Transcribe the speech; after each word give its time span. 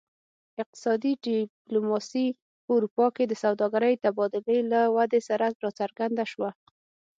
اقتصادي 0.61 1.11
ډیپلوماسي 1.25 2.25
په 2.63 2.69
اروپا 2.77 3.05
کې 3.15 3.23
د 3.27 3.33
سوداګرۍ 3.43 3.93
تبادلې 4.05 4.57
له 4.71 4.81
ودې 4.95 5.21
سره 5.27 5.45
راڅرګنده 5.63 6.25
شوه 6.31 6.49